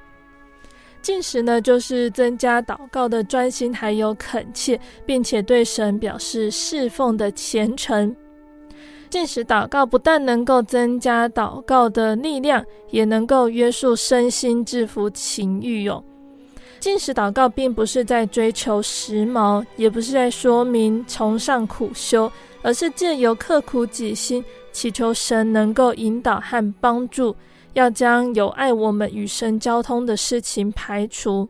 [1.00, 8.14] 进食呢，就是增加祷告的专心还有恳切，并且对神表示侍奉的虔诚。
[9.08, 16.04] 进食祷告不但能够增加祷告的力量，也能够约束身心，制服情欲哟。
[16.84, 22.30] 禁食祷告并不是在追求时髦，也不是在说明崇尚苦修，
[22.60, 27.34] 而是借由刻苦己心，祈求神能够引导和帮助，
[27.72, 31.48] 要将有碍我们与神交通的事情排除。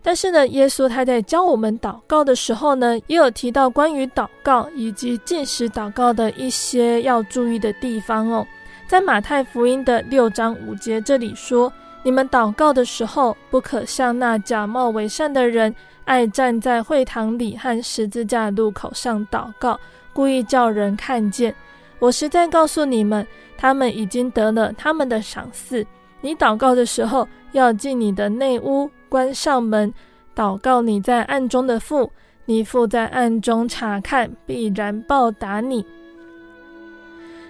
[0.00, 8.46] 但是呢，耶稣他在教我们祷告的时候呢，也有提到关于祷告以及禁食祷告的一些要注意的地方哦。
[8.88, 11.70] 在马太福音的六章五节这里说。
[12.06, 19.76] 你们祷告的时候，不可像那假冒为善的人，爱站在会堂里和十字架路口上祷告，
[20.12, 21.52] 故意叫人看见。
[21.98, 23.26] 我实在告诉你们，
[23.56, 25.84] 他们已经得了他们的赏赐。
[26.20, 29.92] 你祷告的时候，要进你的内屋，关上门，
[30.32, 32.08] 祷告你在暗中的父，
[32.44, 35.84] 你父在暗中察看，必然报答你。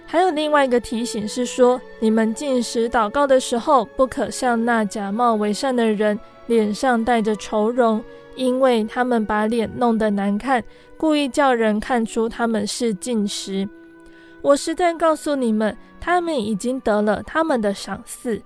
[0.09, 8.01] 还有另外一个提醒是说，你们禁食祷告的时候，不可像那假冒为善的人，脸上带着愁容，
[8.37, 10.63] 因为他们把脸弄得难看，
[10.95, 13.67] 故意叫人看出他们是禁食。
[14.41, 18.41] 我实在告诉你们，他们已经得了他们的赏赐。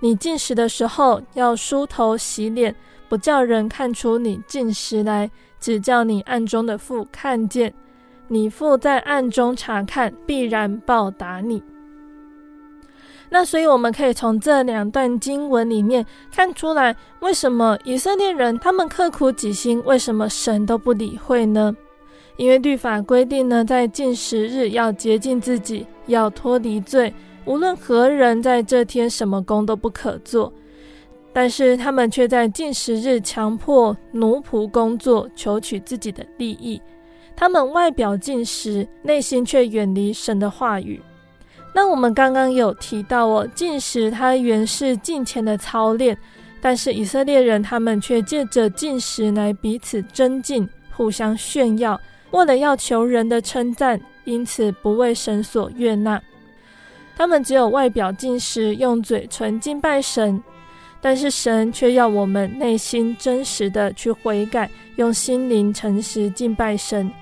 [0.00, 2.74] 你禁食的时候，要梳头洗脸，
[3.08, 7.72] 不叫人看出你禁食来，只叫你暗中的父看见。
[8.34, 11.62] 你父在暗中察看，必然报答你。
[13.30, 16.04] 那所以我们可以从这两段经文里面
[16.34, 21.76] 看出来，为什么以色列人他们刻苦己心，为什么神都不理会呢？
[22.36, 27.14] 因为律法规定呢，在禁食日要洁净自己，要脱离罪，
[27.44, 30.52] 无论何人在这天什么工都不可做。
[31.32, 36.82] 但是他们却在禁食日强迫奴仆工作，求取自己的利益。
[37.36, 41.00] 他们外表禁食，内心却远离神的话语。
[41.72, 46.16] 那我们刚刚有提到哦，禁食它原是敬虔的操练，
[46.60, 56.22] 但是以色列人他们却借着禁食来彼此争竞，互相炫耀，为了要求人的称赞，因此不为神所悦纳。
[57.16, 60.42] 他们只有外表禁食，用嘴唇敬拜神。
[61.00, 67.12] 但是神却要我们内心真实的去悔改，用心灵诚实敬拜神。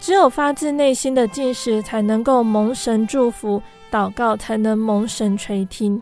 [0.00, 6.00] 只有发自内心的进食，才能够蒙神祝福；祷告才能蒙神垂听。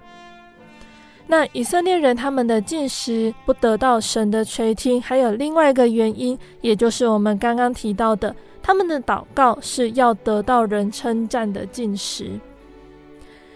[1.27, 12.31] 那以色列人他们的进食不得到神的垂听，还有另外一个原因，也就是我们刚刚提到的，他们的祷告是要得到人称赞的进食。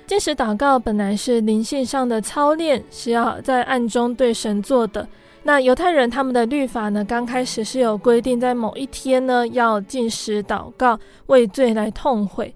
[0.06, 5.06] 进食祷告本来是灵性上的操练，是要在暗中对神做的。
[5.42, 12.54] 那犹太人他们的律法呢，刚开始是有规定，在某一天呢要禁食祷告，为罪来痛悔。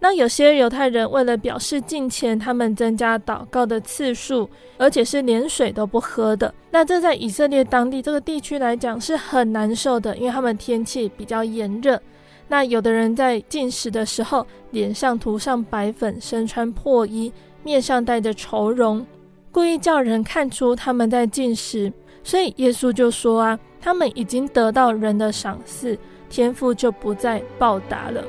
[0.00, 6.52] 那有些犹太人为了表示敬虔，他们增加祷告的次数，而且是连水都不喝的。
[6.70, 12.00] 那这在以色列当地这个地区来讲是很难受的，因为他们天气比较炎热。
[12.48, 19.06] 那有的人在禁食的时候，脸上涂上白粉，身穿破衣，面上带着愁容，
[19.52, 21.92] 故意叫人看出他们在禁食。
[22.24, 25.98] 所以耶稣就说啊，他们已经得到人的赏赐，
[26.28, 28.24] 天赋就不再报答了。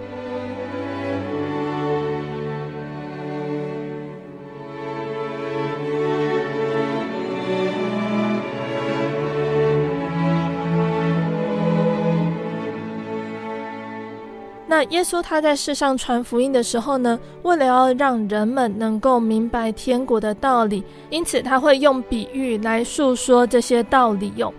[14.76, 24.52] 那耶稣他在世上传福音的时候呢，为了要让人们能够明白天国的道理，因此他会用比喻来述说这些道理哟。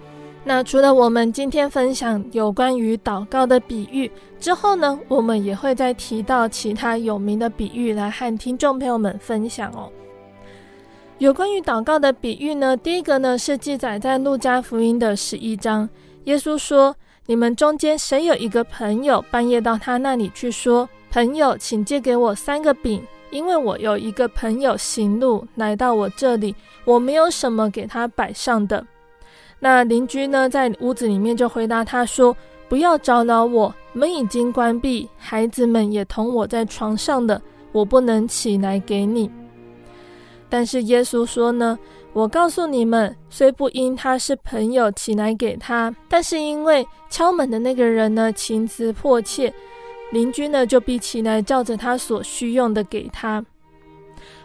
[0.45, 4.09] 那除了我们今天分享有关于祷告的比喻
[4.39, 9.91] 之后呢，我们也会再提到其他有名的比喻来和听众朋友们分享哦。
[11.19, 15.89] 有关于祷告的比喻呢，第一个呢是记载在路加福音的十一章，
[16.27, 16.95] 耶稣说。
[17.27, 26.55] 你们中间谁有一个朋友，半夜到他那里去说：“朋友，请借给我三个饼，因为我有一个朋友行路来到我这里，
[26.85, 28.87] 我没有什么给他摆上的。”
[29.59, 32.37] 那邻居呢，在屋子里面就回答他说
[32.69, 37.41] ：“不要招扰我，门已经关闭，孩子们也同我在床上的，
[37.73, 39.31] 我不能起来给你。”
[40.51, 41.79] 但是耶稣说呢，
[42.15, 49.53] 我告诉你们，虽不因他是朋友起来给他，但是因为敲门的那个人呢，情辞迫切，
[50.13, 53.45] 邻居呢就必起来照着他所需用的给他。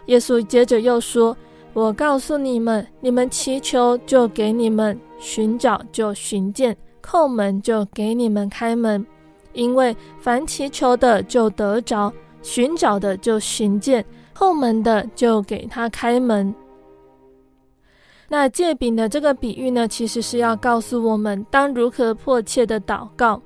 [0.06, 1.36] 耶稣接着又说
[1.72, 9.06] ：“我告诉你们，你们祈求就给你们，寻找就寻见，叩门就给你们开门，
[9.52, 12.12] 因为凡祈求的就得着，
[12.42, 14.04] 寻找的就寻见，
[14.36, 16.52] 叩门的就给他开门。”
[18.32, 23.42] 那借饼的这个比喻呢，其实是要告诉我们当如何迫切的祷告。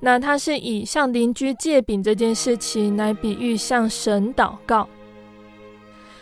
[0.00, 4.86] 那它是以向邻居借饼这件事情来比喻向神祷告。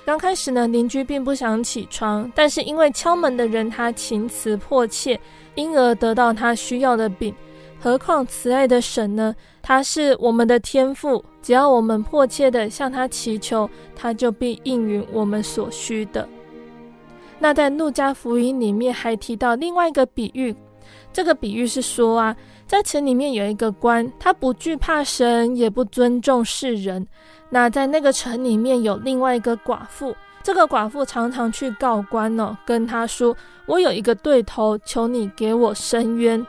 [0.05, 5.19] 刚开始呢，邻居并不想起床，但是因为敲门的人他情辞迫切，
[5.57, 7.35] 因而得到他需要的饼。
[7.81, 9.35] 何况慈爱的神呢？
[9.61, 16.27] 他是我们的天父，只要我们迫切的向他祈求，他就必应允我们所需的。
[17.39, 20.55] 那在路加福音里面还提到另外一个比喻，
[21.13, 27.07] 这个比喻是说啊，在城里面有一个官，他不惧怕神，也不尊重世人。
[27.51, 36.45] 那在那个城里面有另外一个寡妇，这个寡妇常常去告官哦，跟他说：“我有一个对头，求你给我伸冤。”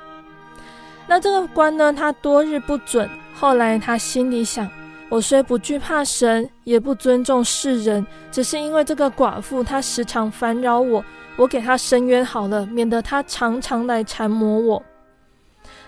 [1.05, 3.09] 那这个官呢，他多日不准。
[3.33, 4.67] 后来他心里想。
[5.09, 11.03] 我虽不惧怕神，也不尊重世人，只是因为这个寡妇她时常烦扰我，
[11.37, 14.83] 我给她伸冤好了，免得她常常来缠磨我。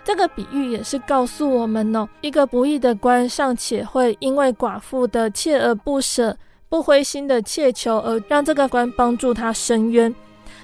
[0.06, 6.36] 这个比喻也是告诉我们哦，一个不义的官尚且会因为寡妇的锲而不舍、
[6.70, 10.16] 不灰心的切求而让这个官帮助他伸冤，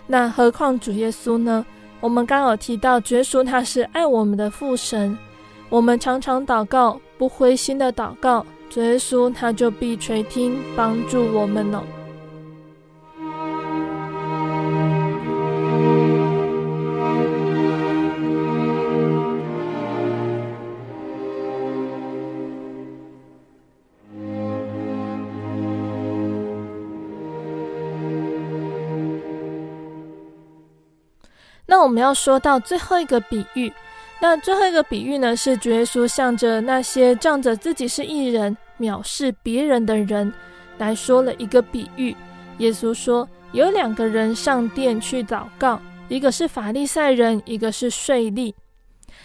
[0.07, 1.65] 那何况主耶稣呢？
[1.99, 5.17] 我们刚有提到，主耶稣他是爱我们的父神。
[5.75, 8.45] 我们常常祷告，不灰心的祷告，
[8.75, 11.83] 耶稣他就必垂听，帮助我们了。
[31.65, 33.73] 那我们要说到最后一个比喻。
[34.19, 40.33] 那最后一个比喻呢，是主耶稣向着那些仗着自己是义人、藐视别人的人
[40.77, 42.15] 来说了一个比喻。
[42.57, 48.53] 耶稣说，有两个人上殿去祷告，一个是法利赛人，一个是税吏。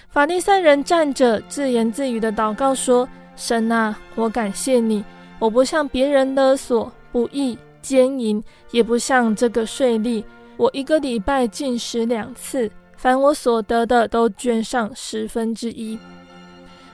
[0.09, 5.05] 法利赛人站着自言自语的祷告说：“神啊，我感谢你，
[5.39, 10.23] 我不向别人勒索、不义、奸淫，也不像这个税吏。
[10.57, 12.71] 我一个礼拜禁食两次，
[13.01, 15.99] 凡我所得的都捐上十分之一。”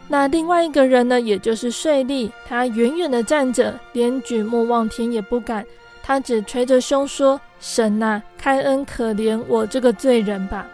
[0.08, 5.66] 那另外一个人呢，也就是税吏，他远远的站着，连举目望天也不敢，
[6.00, 10.64] 他只捶着胸说：“神啊，开恩可怜我这个罪人吧。”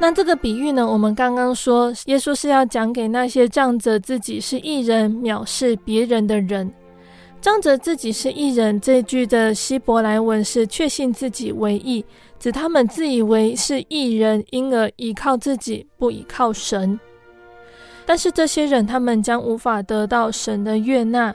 [0.00, 6.68] 那这个比喻呢，我们刚刚说，耶稣是要讲给那些仗着自己是义人、藐视别人的人。
[7.40, 12.04] 仗着自己是义人，这句的希伯来文是确信自己为义，
[12.38, 16.98] 指他们自以为是艺人，因而依靠自己，不依靠神。
[18.06, 21.34] 但是这些人，他们将无法得到神的悦纳。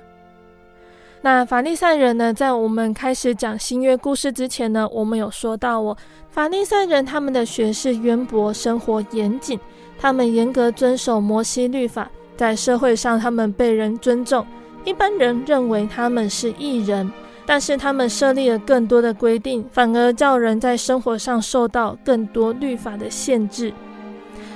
[1.21, 5.97] 那法利赛人呢，在我们开始讲新约故事之前呢，我们有说到哦。
[6.29, 9.59] 法利赛人他们的学识渊博，生活严谨，
[9.97, 14.45] 他们严格遵守摩西律法，在社会上他们被人尊重，
[14.85, 17.11] 一般人认为他们是义人，
[17.49, 23.73] 但是他们设立了更多的规定，反而叫人在生活上受到更多律法的限制。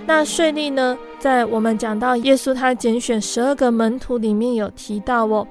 [0.06, 5.48] 那税吏呢，在我们讲到耶稣他拣选十二个门徒里面有提到哦，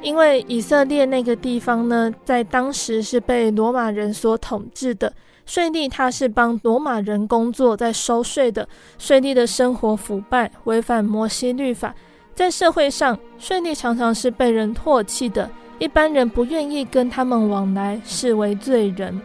[0.00, 5.12] 因为以色列那个地方呢，在当时是被罗马人所统治的。
[5.44, 8.66] 税吏他是帮罗马人工作，在收税的。
[8.96, 11.94] 税吏的生活腐败，违反摩西律法，
[12.34, 15.50] 在社会上，税吏常常是被人唾弃的，
[15.80, 19.20] 一般人不愿意跟他们往来，视为罪人。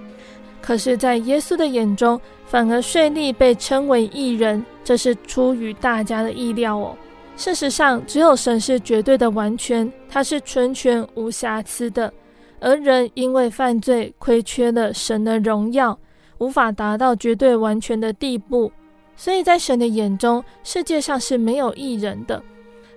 [0.62, 6.97] 可是，在耶稣的眼中，反而税吏被称为义人，这是出于大家的意料哦。
[7.38, 12.12] 事实上，只有神是绝对的完全，他是纯全无瑕疵的，
[12.60, 15.99] 而人因为犯罪，亏缺了神的荣耀。
[16.38, 18.72] 无法达到绝对完全的地步，
[19.16, 22.41] 所以在神的眼中，世界上是没有义人的。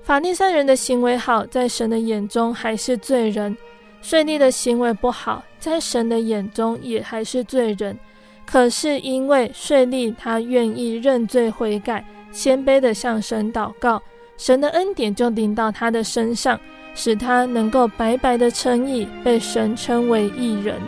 [0.09, 3.55] 法利赛人的行为好，在神的眼中还是罪人；
[4.01, 7.95] 税吏的行为不好，在神的眼中也还是罪人。
[8.47, 12.03] 可是因为税吏他愿意认罪悔改，
[12.33, 14.03] 谦卑地向神祷告，
[14.39, 16.59] 神的恩典就临到他的身上，
[16.95, 20.81] 使他能够白白的称义，被神称为义人。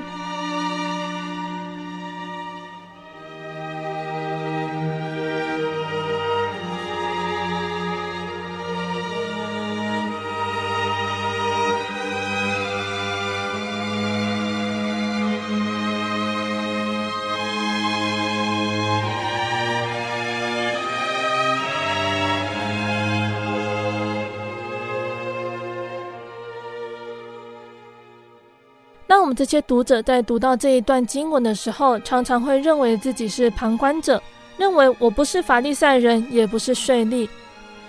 [29.41, 34.23] 这些读者在读到这一段经文的时候，常常会认为自己是旁观者，
[34.59, 37.27] 认为我不是法利赛人，也不是税吏。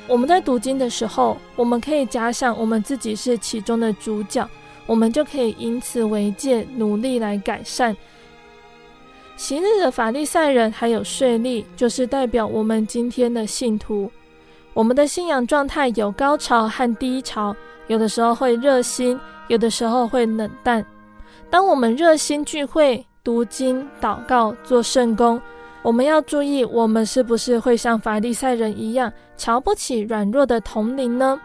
[0.08, 4.48] 我们在读经的时候，我们可以假想我们自己是其中的主角，
[4.86, 7.94] 我们就可以以此为戒，努力来改善。
[9.36, 14.10] 昔日的法利赛人还有税吏，就是代表我们今天的信徒。
[14.74, 17.54] 我们的信仰状态有高潮和低潮，
[17.88, 20.86] 有的时候会热心，有的时候会冷淡。
[21.52, 25.40] 当我们热心聚会、读经、祷告、做圣工，
[25.82, 31.40] 我们要注意，我们是不是会像法利赛人一样瞧不起软弱的同龄呢？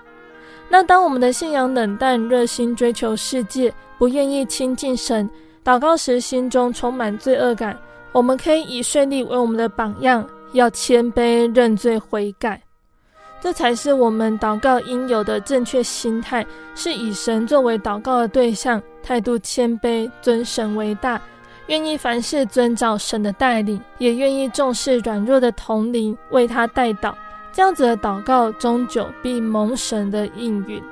[0.69, 5.29] 那当我们的信仰冷淡、热心追求世界，不愿意亲近神，
[5.65, 7.77] 祷告时心中充满罪恶感，
[8.13, 12.63] 我们可以以税吏为我们的榜样，要谦卑认罪悔改。
[13.41, 16.47] 这才是我们祷告应有的正确心态，
[16.77, 21.21] 是以神作为祷告的对象，态度谦卑，尊神为大，
[21.69, 27.15] 愿意凡事遵照神的带领，也愿意重视软弱的同龄，为他代祷。
[27.53, 30.83] 这样子的祷告，终久必蒙神的应允。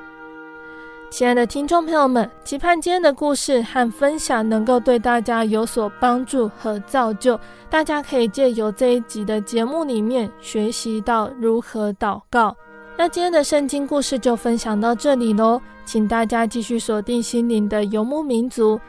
[1.09, 7.37] 亲爱的听众朋友们，期盼今天的故事和分享能够对大家有所帮助和造就。
[7.69, 12.55] 大家可以借由这一集的节目里面学习到如何祷告。
[12.97, 18.79] 那今天的圣经故事就分享到这里喽，请大家继续锁定心灵的游牧民族，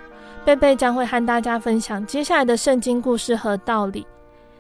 [0.45, 4.07] 贝贝将会和大家分享接下来的圣经故事和道理。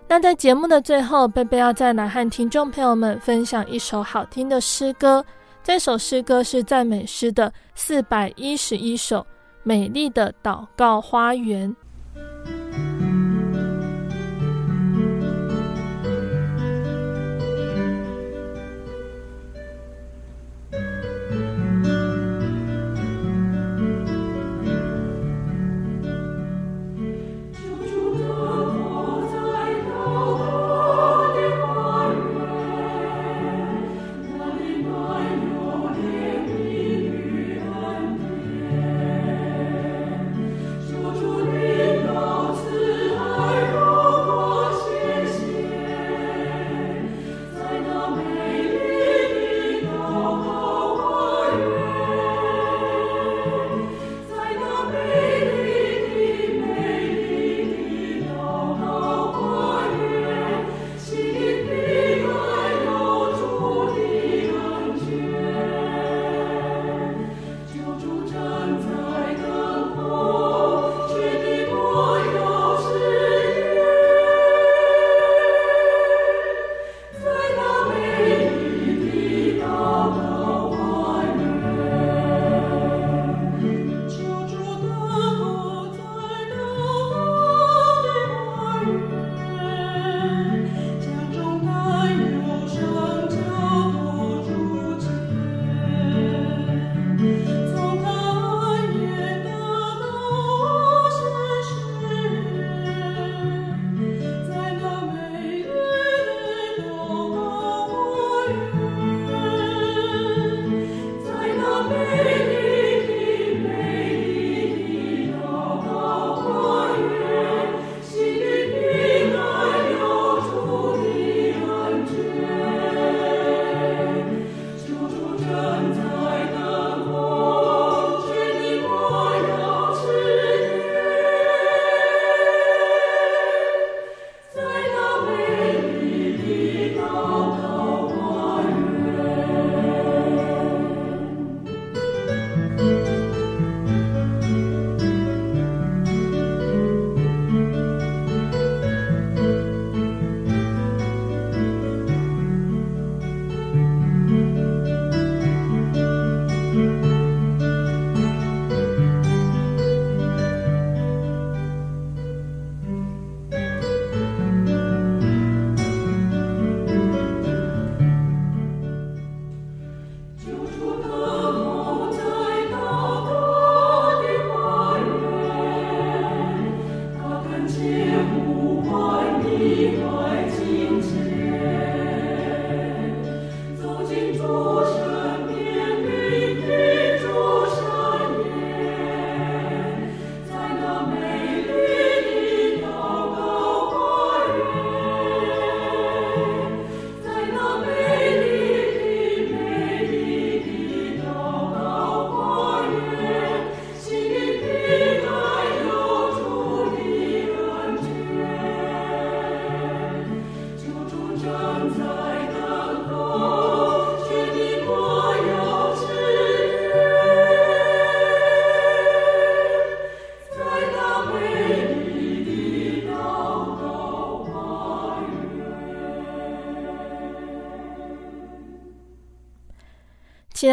[0.08, 5.24] 那在节目的最后，贝贝要再来和听众朋友们分享一首好听的诗歌。
[5.62, 9.20] 这首诗歌是赞美诗的四百一十一首，
[9.62, 11.70] 《美丽的祷告花园》。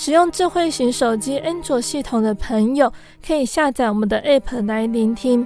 [0.00, 2.92] 使用智慧型手机安卓系统的朋友，
[3.26, 5.44] 可以下载我们的 App 来聆听。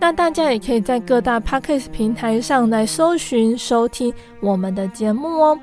[0.00, 5.56] 那大家也可以在各大 Podcast 平台上来搜寻收听我们的节目哦。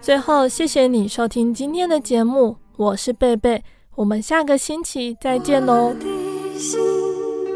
[0.00, 3.62] 最后，谢谢你收听今天的节目，我是贝贝，
[3.96, 5.88] 我们下个星期再见喽。
[5.88, 6.80] 我的心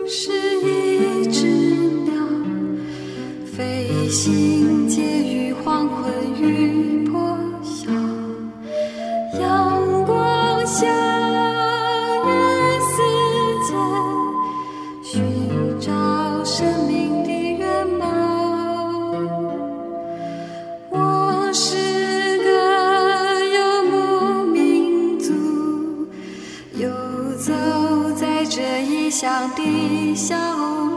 [0.06, 1.46] 是一只
[2.04, 2.12] 鸟，
[3.46, 5.37] 飞行介于
[10.78, 10.86] 相
[12.24, 12.30] 约
[12.78, 12.94] 世
[13.66, 13.74] 界，
[15.02, 15.10] 寻
[15.80, 15.90] 找
[16.44, 18.06] 生命的愿望。
[20.90, 22.48] 我是个
[23.56, 23.58] 游
[23.90, 25.32] 牧民族，
[26.74, 26.88] 游
[27.40, 27.52] 走
[28.14, 30.87] 在这异乡的小屋。